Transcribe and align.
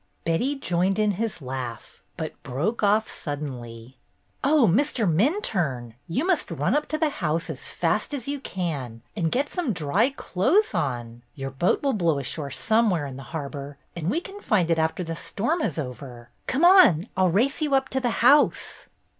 Betty 0.25 0.55
joined 0.55 0.97
in 0.97 1.11
his 1.11 1.43
laugh, 1.43 2.01
but 2.17 2.33
broke 2.41 2.81
off 2.81 3.07
suddenly. 3.07 3.99
21 4.41 4.77
6 4.85 4.93
BETTY 4.95 5.03
BAIRD'S 5.03 5.15
GOLDEN 5.15 5.21
YEAR" 5.21 5.33
Oh, 5.35 5.35
Mr. 5.37 5.41
Minturne, 5.87 5.93
you 6.07 6.25
must 6.25 6.49
run 6.49 6.73
up 6.73 6.87
to 6.87 6.97
the 6.97 7.09
house 7.11 7.51
as 7.51 7.67
fast 7.67 8.11
as 8.11 8.27
you 8.27 8.39
can 8.39 9.03
and 9.15 9.31
get 9.31 9.47
some 9.47 9.71
dry 9.73 10.09
clothes 10.09 10.73
on. 10.73 11.21
Your 11.35 11.51
boat 11.51 11.83
will 11.83 11.93
blow 11.93 12.17
ashore 12.17 12.49
some 12.49 12.89
where 12.89 13.05
in 13.05 13.17
the 13.17 13.21
harbor 13.29 13.77
and 13.95 14.09
we 14.09 14.19
can 14.19 14.41
find 14.41 14.71
it 14.71 14.79
after 14.79 15.03
the 15.03 15.15
storm 15.15 15.61
is 15.61 15.77
over. 15.77 16.31
Come 16.47 16.65
on, 16.65 17.07
I'll 17.15 17.29
race 17.29 17.61
you 17.61 17.75
up 17.75 17.87
to 17.89 17.99
the 17.99 18.09
house." 18.25 18.87